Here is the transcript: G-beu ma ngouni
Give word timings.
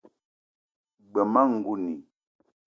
G-beu 1.11 1.25
ma 1.31 1.41
ngouni 1.53 1.93